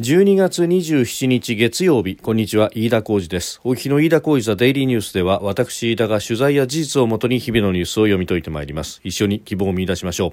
[0.00, 2.14] 12月27日月曜日。
[2.14, 2.70] こんにちは。
[2.72, 3.60] 飯田浩二です。
[3.64, 9.00] お日の飯田浩二ザデイリーニュースでは私飯田が取材や事実をもとに日々のニュースを読み解いてまいります。
[9.02, 10.32] 一緒に希望を見出しましょう。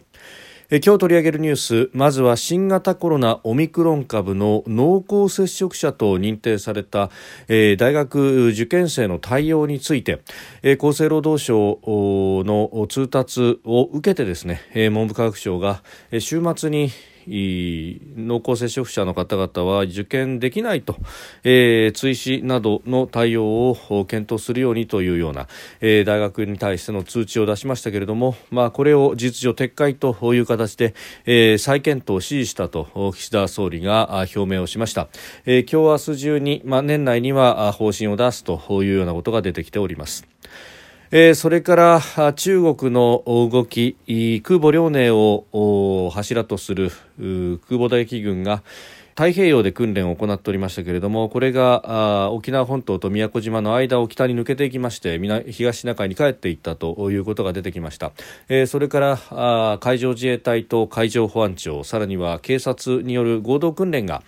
[0.69, 1.89] え今日取り上げるニュース。
[1.93, 7.09] まずは新型コロナオミクロン株の濃厚接触者と認定された、
[7.47, 10.21] えー、大学受験生の対応について、
[10.61, 16.91] えー、厚生労働省の通達を受けてですね、えー、文部科学省が、え、週末に
[17.27, 20.95] 濃厚接触者の方々は受験できないと、
[21.43, 25.47] えー、追試などの対応を検討するようにというような、
[25.81, 30.93] えー、大学に対しての通知を出しましたけれども、まあ、これを実上撤回という形で、
[31.25, 35.07] えー、再検討を指示したと岸田総理が表明をしました、
[35.45, 40.34] えー、今日明日中に、まあ、年内には方針を出すというようなことが出てきております。
[41.17, 43.95] えー、それから中国の動き
[44.43, 46.91] 空母遼寧を柱とする
[47.69, 48.63] 空母打撃軍が
[49.11, 55.17] 太平洋で訓練を行っておりましたけれどもこれが沖縄本島と宮古島の間を北に抜けていきまして
[55.53, 58.11] 東シナ海に帰っていったということが出てきました、
[58.49, 64.21] えー、それから海上自衛隊と海上保安庁さらには警察による合同訓練が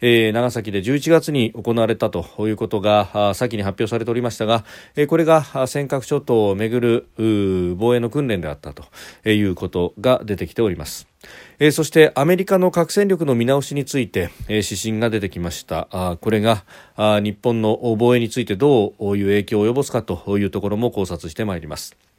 [0.00, 4.64] えー、長崎で11月に行われたということが先に発表されておりましたが、
[4.96, 7.06] えー、これが尖閣諸島をめぐる
[7.76, 8.84] 防衛の訓練であったと
[9.28, 11.06] いうことが出てきております。
[11.58, 16.64] えー、そしてアメリカの核戦力の見直しについて、えー、指針が出てきましたあこれが
[16.96, 22.09] あ日本の防衛についてどういう影響を及ぼすかというところも考察してまいります。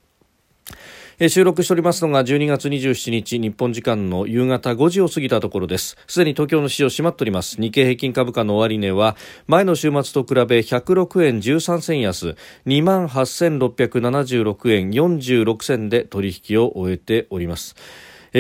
[1.30, 5.96] 収録しておりますのが12月27日日本時間の夕方5時を過ぎたところです。
[6.08, 7.62] すでに東京の市場閉まっております。
[7.62, 17.76] 日経平均株価の終値は前の週末と比べ106円13銭安2万8676円46銭で取引を終えております。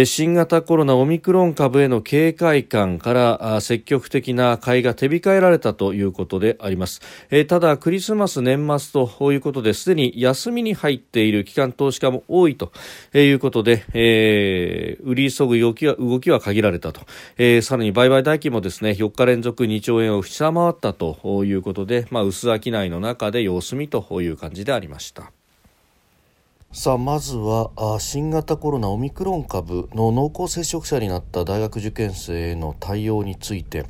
[0.05, 7.01] 新型コロナオミクロン株への警戒感から積極的な買いが手控えられたということであります
[7.47, 12.71] ただクリスマス年末ということですでに休みに入っている機関投資家も多いと
[13.13, 17.01] いうことで、えー、売り急ぐ動きは動きは限られたと、
[17.37, 25.31] えー、さらに売買代金もですね4日連続2兆円を下回ったということで、まあ、薄商いの中で様子見という感じでありました。
[26.73, 33.85] さあまずは新型コロナオミクロン株の濃厚接触者になった大学受験生への対応について、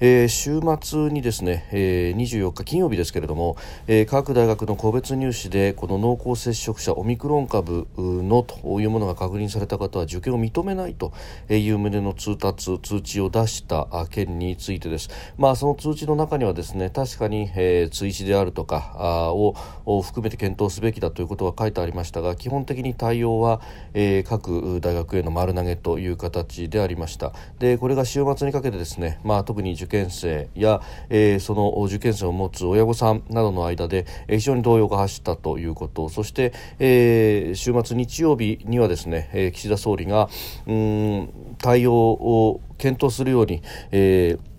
[0.00, 11.14] えー、週末にですね、えー、24日金曜日ですけれども、えー、各大学の個別入試でこの濃厚接触者オミクロン株のというものが確認された方は受験を認めないと
[11.48, 15.08] いう旨の通達通知を出した件についてです、
[15.38, 23.60] まあ、その通知の中にはですね確かに、えー、追試であるとかを含めて検討すべきだということが書いてありましたがが基本的に対応は、
[23.94, 27.32] えー、各大学への丸投げという形でありました。
[27.58, 36.08] でこれが週末にかけてですね、まあ、特に受験生や、えー、その受験生を持つ親御さんなどの間で、えー、非常に動揺が走ったということ。
[36.08, 40.28] そして、えー、週末日曜日にはですね、えー、岸田総理が
[40.66, 41.28] うん
[41.58, 44.55] 対応を検討するように、えー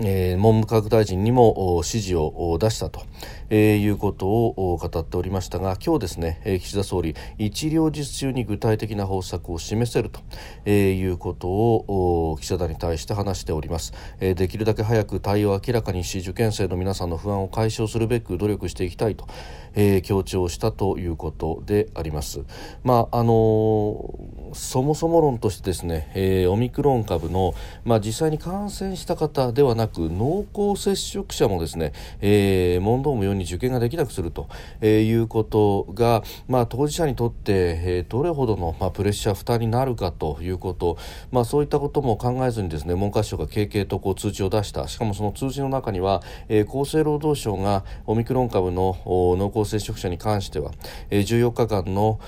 [0.00, 3.02] えー、文部科学大臣にも指示を出したと、
[3.50, 10.20] えー、いうことを語っておりましたが今日ですね、えー、岸田総理一両日中に具体的な方策を示せると、
[10.64, 19.26] えー、いうことを記者団に対して話しております、えー、できるだけ早く対応を明らかにし受験生の皆さんの不安を解消するべく努力していきたいと、
[19.74, 22.40] えー、強調したということであります。
[22.82, 27.54] まああのー、そもそも論としてですね、えー、オミクロン株の
[27.84, 34.48] まあ実際に感染した方ではななく濃厚接触者もですね、えー、問答無用に受験ができなくすると、
[34.80, 37.52] えー、いうことが、まあ、当事者にとって、
[37.84, 40.98] えー、どれほどの、まあ、プレッシャー負担になるかということ、
[41.30, 44.86] まあ、そういったことも考えずにですね文科省が経験とこう通知を出した。
[44.88, 50.72] しかもその通知の中には、えー、厚生労働省がオミクロン株の濃厚接触者に関しては、
[51.10, 52.20] えー、14日間の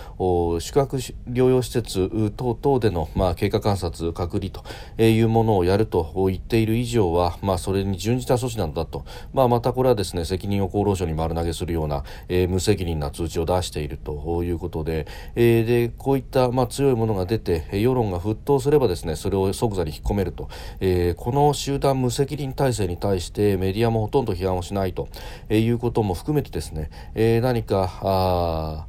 [0.60, 0.96] 宿泊
[1.28, 4.64] 療養施設等々での、まあ、経過観察隔離と
[5.00, 20.48] いうものをやると言っている以上は、まあ、それに準じた措置なんだと、まあ、またこれはですね責任を厚労省に丸投げするような、えー、無責任な通知を出しているということで,、えー、でこういった、まあ、強いものが出て世論が沸騰すればですねそれを即座に引っ込めると、
[20.80, 25.08] えー、この集団無責任体制に対してメディアもほとんど批判をしないと、
[25.48, 28.86] えいうことも含めてですね、え何かあ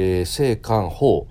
[0.00, 1.26] ー、政官法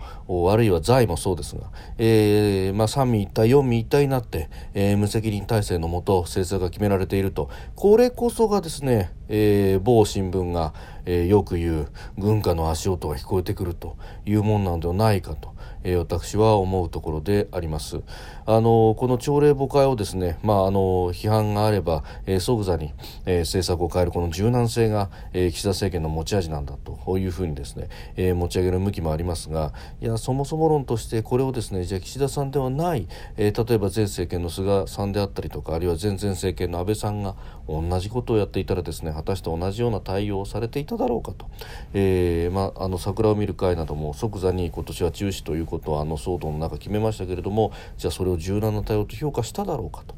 [0.52, 10.74] あるいは財もそうですが、えーまあ、三民一体四民一体になって、えー、無責任体制のもと政策が決められているとこれこそがですね、えー、某新聞が、
[11.06, 11.88] えー、よく言う
[12.18, 15.56] 軍家の足音が聞こえてくるというもんなんではないかと。
[15.84, 18.02] えー、私は思うところであります
[18.50, 22.94] あのこの朝令暮改をですねまああの批判があれば、えー、即座に、
[23.26, 37.36] えー、政策を変えるこの柔軟性が、えー、岸田政権の持ち味なんだというふうにですね、えー、持ち上げる向きもありますがいやそもそも論としてこれをですねじゃあ岸田さんではない、えー、例えば前政権の菅さんであったりとかあるいは前々政権の安倍さんが
[37.68, 41.50] 同じことをやっていたらですね果たして同じような対応をされていただろうかと、
[41.94, 50.16] えーまあ、あの桜を見る会なども即座に今年は中止ということはあの騒動の中決めましたけれどもじゃあそれを柔軟な対応と評価しただろうかと。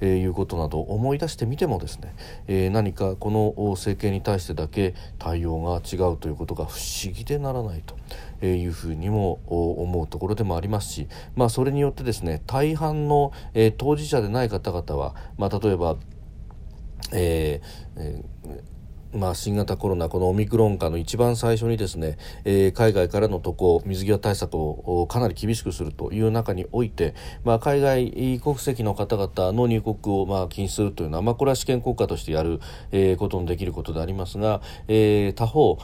[0.00, 2.14] えー、いうことなど思い出してみてもですね、
[2.46, 7.96] えー、何かこの政権に対してだけ対応が違うということが不思議でならないと。
[8.40, 15.96] えいうふうにも思うところでもありますし、まあ、それによってですね大半の、えー、当事者でない方々は、まあ、例えば、
[17.12, 18.77] えーえー
[19.14, 32.60] まあ、新型コロナ、このオミクロン化の一番最初にですね、えー、海外からの渡航、水際対策をかなり厳しくするという中において、まあ、海外国籍の方々の入国をまあ禁止するというのは、まあ、これは試験国家としてやる、
[32.92, 35.78] えー、ことのできることでありますが、えー、他方、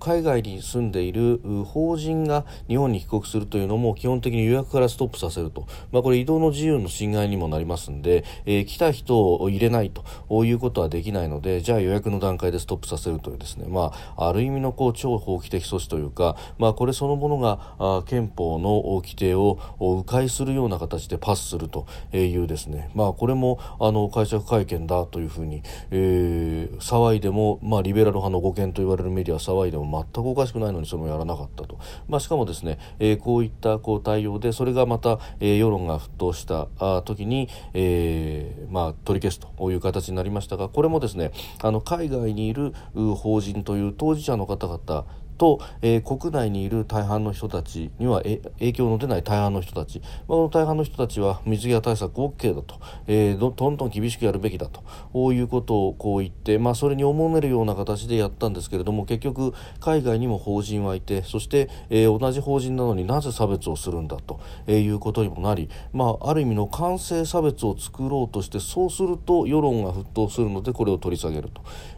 [0.00, 31.78] 海外に住んでいる法人が日本に帰国するというのも基本的に予約からストップさせると、まあ、これ移動の自由の侵害にもなりますんで、えー、来た人を入れないということはできないので、じゃあ予約の段階でストップさせるというですね、まあ、ある意味のこう超法規的措置というか、まあ、これそのものがあ憲法の規定を迂回するような形でパスするというですね、まあ、これもあの解釈会見だというふうに、えー、騒いでも、まあ、リベラル派の護憲と言われるメディア騒いでも全くおかしくないのにそれもやらなかったと、
[32.08, 36.68] まあ、しかもですね、えー、こういったこう対応でそれがまた、えー、世論が沸騰した
[37.02, 42.74] 時に、えーまあ、取り消すという形になりましたがこれもですねあの海外ににいる
[43.14, 45.06] 法人という当事者の方々
[45.36, 48.22] と、えー、国内にいる大半の人たちには
[48.58, 54.82] 影響の出ない大半の人たち、まあ、この大半の人たちは水際対策 OK だと、えー、どどんどん厳しくやるべきだと。
[55.12, 71.50] こういうことをこう言って、まあ、それに思めるような形でやったんですけれども結局海外にも法人はいてそして、えー、同じ法人なのになぜ差別をするんだと、えいうことにもなり、まあ、ある意味の完成差別を作ろうとしてそうすると世論が沸騰するのでこれを取り下げる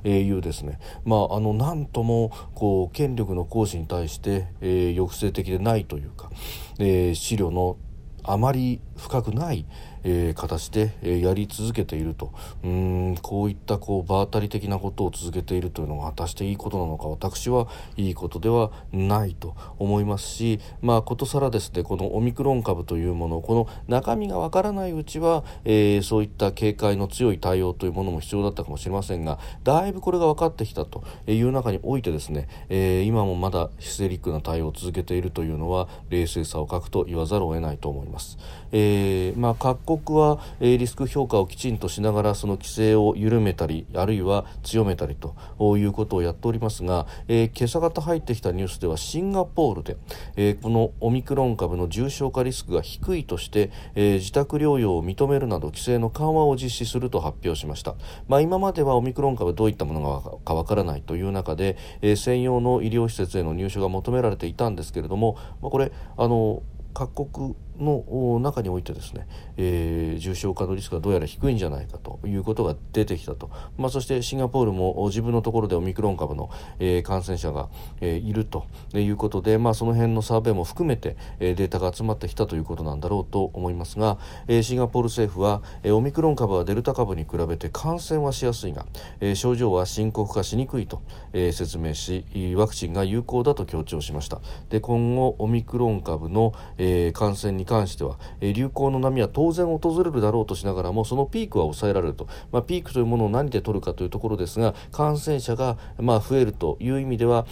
[0.05, 6.31] というですね、まあ、あのなんともこう権力力の行使に対して、えー、抑制的でないというか、
[6.79, 7.77] えー、資料の
[8.23, 9.67] あまり深くない、
[10.09, 12.33] えー、形で、えー、やり続けていると
[12.63, 17.67] うんこういったこう場当たり的なことを続けているというのが果たしていいことなのか私は
[17.97, 38.39] いいことではないと思いますしまあことさらですねこのオミクロン株というものこの中身がわからないうちは、えー、そういった警戒の強い対応というものも必要だったかもしれませんがだいぶこれが分かってきたという中においてですね、えー、今もまだヒステリックな対応を続けているというのは冷静さを欠くと言わざるを得ないと思います。
[38.73, 45.35] えーまあ、各国は、えー、リスク評価をきちんとしながらその規制を緩めたりあるいは強めたりと
[45.77, 49.97] いうことをやっておりますが、えー、今朝方入ってきたニュースではシンガポールで、
[50.37, 57.95] えー、このオミクロン株の重症化リスクが低いとして、えー、自宅療養を認めるなど規制の緩和を実施すると発表しました、
[58.29, 66.63] まあ、今まではオミクロン株どういったものかわからないという中で、えー、専用の医療施設への入所が求められていたんですけれども、まあ、これあの
[66.97, 69.27] 各国の中においてですね、
[69.57, 77.69] えー、重症化のリスクがどうやら低いんじゃないかということが出てきたと、まあ、そしてシンガポールも自分のところでオミクロン株の、えー、感染者が、
[78.01, 88.87] えー、いるということで、まあ、その辺のサーベイも含めて、えー、データが集まってきたということなんだろうと思いますが、えー、シンガポール政府は、えー、オミクロン株はデルタ株に比べて感染はしやすいが、
[89.21, 92.25] えー、症状は深刻化しにくいと、えー、説明し
[92.57, 94.41] ワクチンが有効だと強調しました。
[94.71, 107.47] で今後オミクロン株の、えー、感染に関しては、え、流行の波は当然訪れるだろうとしながらもそのピークは抑えられると、まあ、ピークというものを何で取るかというところですが感染者がまあ増えるという意味では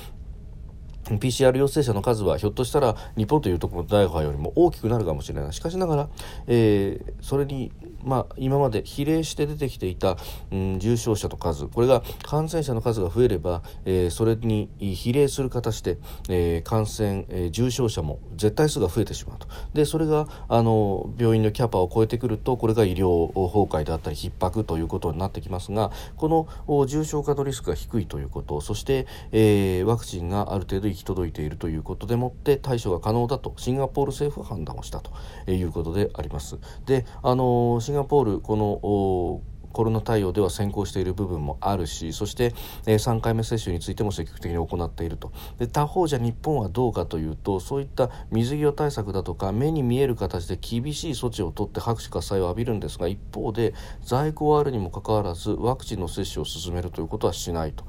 [1.05, 5.53] PCR 陽性者の数はひょっとしたら日本というところの第5波よりも大きくなるかもしれない。
[5.53, 6.09] しかしながら、
[6.47, 7.73] えー、それに、
[8.05, 10.17] まあ、今まで比例して出てきていた、
[10.53, 26.29] うん、重症者の数これが感染者の数が増えれば、えー、それに比例する形で、えー、感染、えー、重症者も絶対数が増えてしまうとでそれがあの病院のキャパを超えてくるとこれが医療崩壊であったり逼迫ということになってきますがこ
[26.69, 35.13] の重症化のリスクが低いということそして、えー、ワクチンがある程度行き届いているということでもって対処が可能だとシンガポール政府は判断をしたと
[35.51, 36.59] いうことであります。
[36.87, 39.43] であのガポールこの
[39.75, 42.55] コロナ対応では先行している部分もあるしそして、
[42.87, 45.33] えー、3回目接種についても積極的に行っていると。
[45.59, 57.85] で他方じゃ日本はどうかというとそういった水際対策だとか目に見える形で厳しい措置を取って拍手喝采を浴びるんですが一方で在庫はあるにもかかわらずワクチンの接種を進めるということはしないと、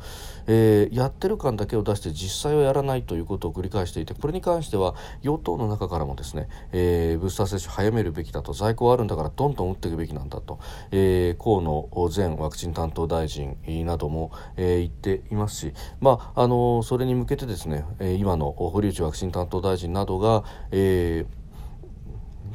[0.48, 10.60] えー、やってる感だけを出して実際はやらないということを繰り返していてこれに関しては与党の中からもですね、えー、ブースター接種早めるべきだと在庫はあるんだからどんどん打っていくべきなんだと、
[10.92, 17.86] えー、河野前ワクチン担当大臣なども、えー、言っていますし、まああのそれに向けてですね
[18.20, 21.46] 今の堀内ワクチン担当大臣などが、えー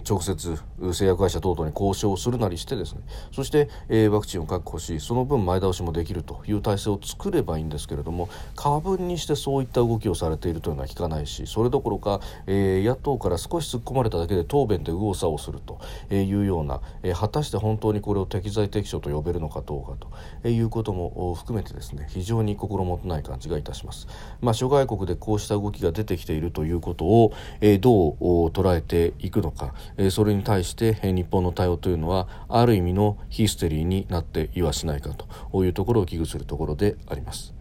[0.08, 0.56] 直接
[0.92, 3.00] 製薬会社等々に交渉するなりしてですね
[3.32, 15.80] そして、えー、ワクチンを確保しその分前倒しもできるという体制を作ればいいんですけれども過分にしてそういった動きをされているというのは聞かないしそれどころか、えー、野党から少し突っ込まれただけで答弁で右往左往すると
[16.14, 19.96] いうような、えー、果たして本当にこれを適材適所と呼べるのかどうか
[20.42, 24.08] ということも含めてですね非常に心もとない感じがいたします。
[24.40, 28.14] まあ、諸外国でこうした動きが出てきているということを、えー、どう
[28.48, 37.54] 捉えていくのか、えそれに対しして、日本の対応というのはある意味のヒステリーになっていはしないかというところを危惧するところであります。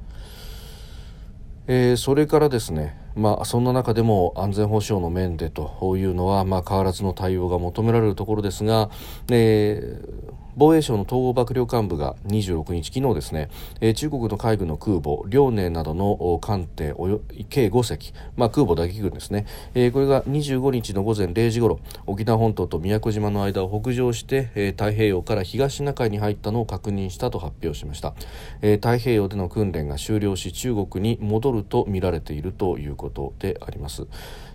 [1.68, 8.90] えー、それからですね、まあ、そんな中でも安全保障の面でというのは、まあ、変わらずの対応が求められるところですが、
[9.30, 13.50] えー防衛省の統合幕僚幹部が26日昨日ですね、
[13.80, 28.14] えー、中国の海軍の空母遼寧などの艦艇およ計5隻、まあ、空母打撃群ですね、えー、これが25日の午前0時ごろ沖縄本島と宮古島の間を北上して、えー、太平洋から東シナ海に入ったのを確認したと発表しました、
[28.62, 34.08] えー、太平洋での訓練が終了し中国に戻ると見られているということことであります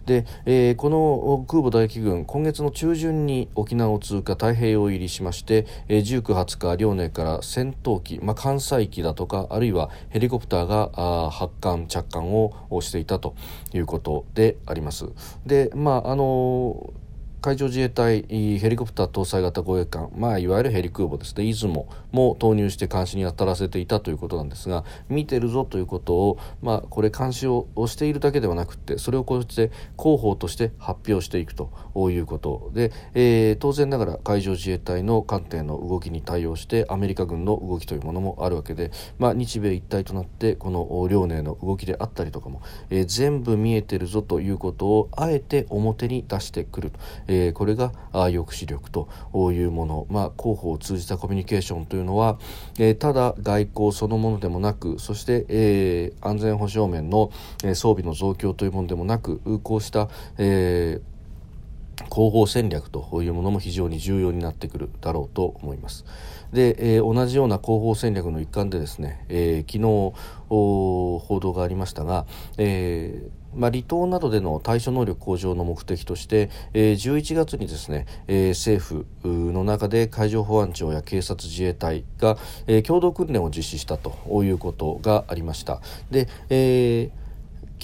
[0.07, 13.35] で、えー、この空母打撃群今月の中旬に沖縄を通過太平洋入りしまして、えー、19、20日遼寧から戦闘機、まあ、艦載機だとかあるいはヘリコプターが発艦着艦をしていたと
[13.73, 15.09] いうことであります。
[15.47, 17.04] でまああのー
[17.45, 31.71] 海上自衛隊ヘリコプター搭載型護衛艦、まあ、いわゆるヘリ空母ですね出雲も投入して監視に当たらせていたということなんですが見てるぞということを、まあ、これ監視をしているだけではなくてそれをこうして広報として発表していくと
[32.11, 46.93] いうことで、えー、当然ながら海上自衛隊の艦艇の動きに対応してアメリカ軍の動きというものもあるわけで、まあ、日米一体となってこの遼寧の動きであったりとかも、えー、全部見えてるぞということをあえて表に出してくる。
[47.27, 49.09] えーえー、これが抑止力と
[49.53, 52.39] いうもの、まあ、広報を通じたコミュニケーションというのは、
[52.79, 57.31] えー、ただ外交そのものでもなくそして、えー、安全保障面の、
[57.65, 61.14] え、装備の増強というものでもなくこうした、えー
[62.11, 66.05] 広報戦略というものも非常に重要になってくるだろうと思います。
[66.53, 70.17] で、えー、同じような広報戦略の一環でですね、えー、昨日
[70.49, 72.27] 報道がありましたが、
[72.59, 79.07] えーまあ、離島などでの対処能力向上の目的として、えー、11月にですね、えー、政府
[79.53, 82.37] の中で海上保安庁や警察自衛隊が、
[82.67, 85.81] えー、共同訓練を実施したということがありました。
[86.11, 87.24] で、えー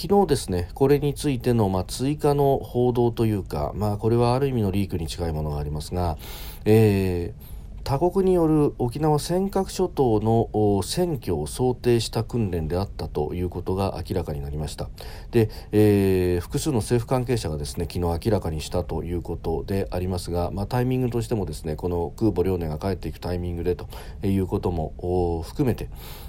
[0.00, 6.16] 昨日ですねこれについての、まあ、追加の報道というか、まあ、これはある意味のリークに近いものがありますが、
[6.64, 7.49] えー
[7.84, 14.88] 他国による沖縄尖閣諸島の選挙を想定した訓練であったということが明らかになりました。
[15.30, 23.88] で、えー、複数の政府関係者がですね昨日明らかにしたということでありますが、まあ、タイミングとしてもですねこの空母遼寧が帰っていくタイミングでと
[24.22, 25.88] いうことも含めて、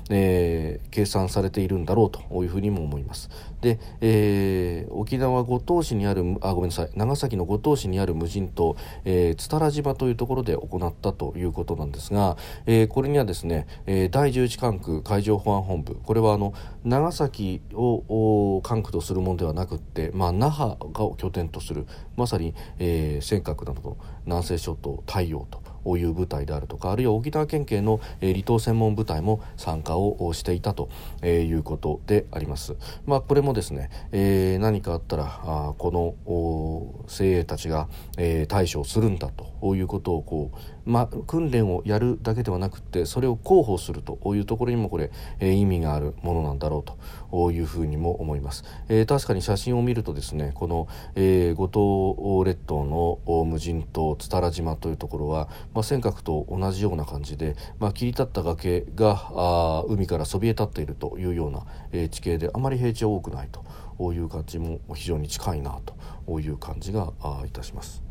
[0.09, 3.29] えー、計算されているんだろうというふうにも思います。
[3.61, 30.89] で、えー、沖縄五島市にあるあごめんなさい長崎の五島市にある無人島、えー、津多良島というところで行ったといういうことなんですが、えー、これにはですね、えー、第11管区海上保安本部これはあの長崎を管区とするものではなくて、まあ、那覇を拠点とするまさに、えー、尖閣などの南西諸島太陽という部隊であるとかあるいは沖縄県警の、離島専門部隊も参加をしていたと、
[31.23, 32.75] いうことであります。
[33.05, 65.79] まあ、これもですね、えー、何かあったらあこの精鋭たちが、えー、対処するんだということをこうまあ、訓練をやるだけではなくてそれを広報するというところにもこれ、えー、意味があるものなんだろうというふうにも思います、えー、確かに写真を見るとですねこの、えー、五島列島の無人島津多良島というところは、まあ、尖閣と同じような感じで、まあ、切り立った崖があ海からそびえ立っているというような、えー、地形であまり平地は多くないという感じも非常に近いな
[66.25, 67.13] という感じが
[67.45, 68.10] いたします。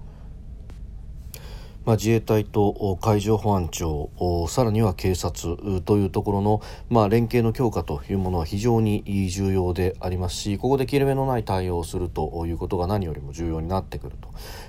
[1.84, 4.10] まあ、自衛隊と海上保安庁
[4.48, 14.16] さらには警察というところの、まあ、連携の強化というものは非常に重要でありますしここで切れ目のない対応をするということが何よりも重要になってくる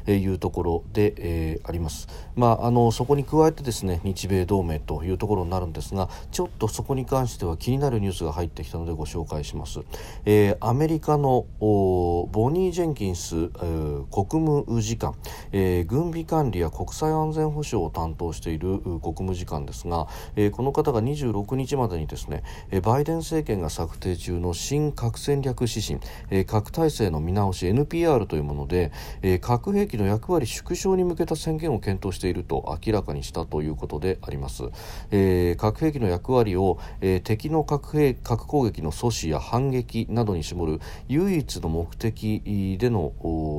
[0.05, 9.81] というところで、えー、あります、まあ、あのそこに加えてですね日米同盟というところになるんですがちょっとそこに関しては気になるニュースが入ってきたのでご紹介します、
[10.25, 15.15] えー、アメリカのボニー・ジェンキンス、えー、国務次官、
[15.51, 28.91] えー、軍備管理や国際安全保障を担当している国務次官ですが、えー、この方が26日までにですね、えー、バイデン政権が策定中の新核戦略指針、えー、核体制の見直し NPR というもので、
[29.21, 34.63] えー、核兵器の役割縮小に向けた宣言を検討していると明らかにしたということであります、
[35.11, 43.13] えー、核兵器の役割を、えー、敵の核兵核攻撃の阻止や反撃などに絞る唯一の目的での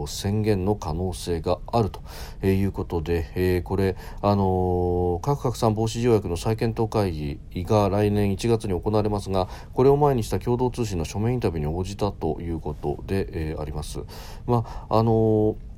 [0.07, 2.03] 宣言の可能性があると
[2.47, 14.01] いうことで、えー、これ、あの核拡散防止条約の再検討会議が来年1月に行われますがこれを前にした共同通信の書面インタビューに応じたということで、えー、あります。
[14.47, 15.72] まああのー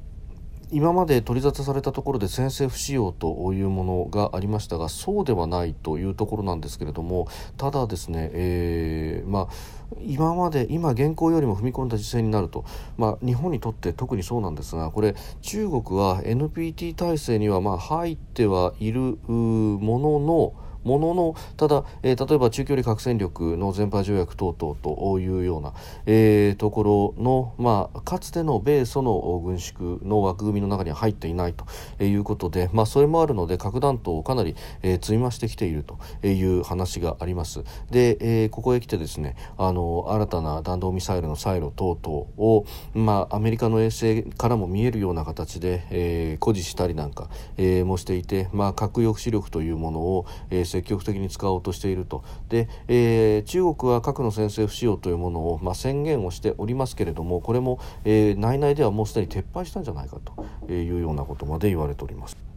[0.71, 12.65] 今まで取り沙汰されたところで宣戦不使用というものがありましたがそうではないというところなんですけれどもただですね、えー、まあ、今まで今現行よりも踏み込んだ実践になると、
[12.97, 25.73] まあ、日本にとって特にそうなんですがこれ中国は NPT 体制にはま入ってはいるもののもののただ、えー、例えば中距離核戦力の全廃条約等々というような、
[26.07, 37.65] えー、ところの、まあ、かつての米ソの軍縮の枠組みの中には入っていないということで、まあ、それもあるので核弾頭をかなり、えー、積み増してきているという話があります。
[37.91, 60.19] で、えー、ここへ来てですねあの新たな弾道ミサイルのサイロ等々を、まあ、アメリカの衛星からも見えるような形で、えー、誇示したりなんか、えー、もしていて、まあ、核抑止力というものを、えー、積極的に使おうとしているとで、えー、中国は核の先制不使用というものを、まあ、宣言をしておりますけれどもこれも、えー、内々ではもうすでに撤廃したんじゃないか
[60.67, 62.54] というようなことまで言われております。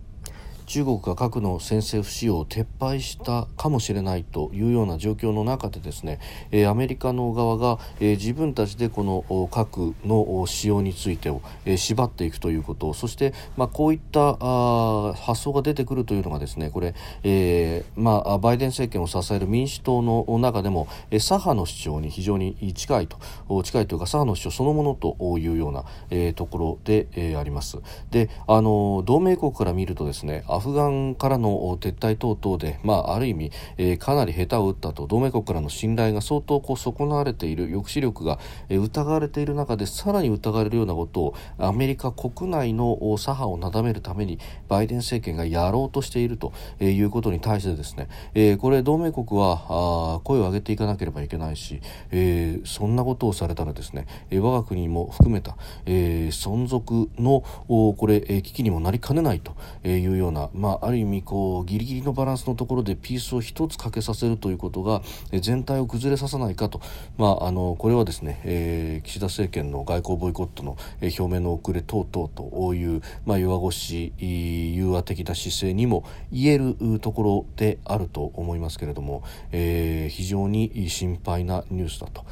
[0.67, 6.19] 中国が核の先制不使用を撤廃したかもしれないというような状況の中でですね、
[6.51, 27.77] えー、アメリカの側が、えー、自分たちでこの核の使用についてを、えー、縛っていくということそして、まあ、こういったあ発想が出てくるというのがですねこれ、えーまあ、バイデン政権を支える民主党の中でも、えー、左派の主張に非常に近いと近いというか左派の主張そのものというような、えー、ところで、えー、あります。
[28.11, 38.39] であの同盟国から見るとですねアフガンからの撤退等々で、まあ、ある意味、えー、かなり下手を打ったと同盟国からの信頼が相当こう損なわれている抑止力が、
[38.69, 59.55] えー、疑われている中でさらに疑われるようなことをアメリカ国内の左派をなだめるためにバイデン政権がやろうとしているということに対してですね、えー、これ同盟国はあ声を上げていかなければいけないし、えー、そんなことをされたらですね、え、我が国も含めた、えー、存続のこれ、え、危機にもなりかねないと
[59.87, 66.81] いうようなまあ、ある意味こうギリギリのバランスのところでピースを一つかけさせるということが全体を崩れさせないかと、
[67.17, 82.25] まあ、あのこれはですね、えー、岸田政権の外交ボイコットの表明の遅れ等々という、まあ、弱腰融和的な姿勢にも言えるところであると思いますけれども、えー、非常に心配なニュースだと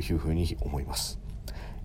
[0.00, 1.27] いうふうに思います。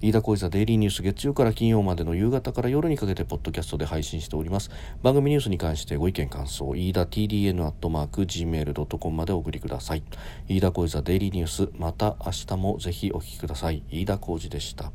[0.04, 4.70] 飯田浩司ザデイリーニュース月曜から金曜までの夕方から夜にかけてポッドキャストで配信しております。
[5.02, 10.04] 番組ニュースに関してご意見感想飯田 TDN アットマーク Gmail.com までお送りください。
[10.50, 13.82] 飯田浩司ザデイリーニュースまた明日もぜひお聞きください。
[13.90, 14.92] 飯田浩司でした。